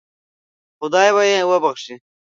[0.79, 1.95] خدای به یې وبخشي.